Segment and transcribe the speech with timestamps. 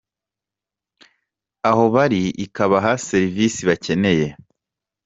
[1.69, 4.27] aho bari ikabaha serivisi bakeneye.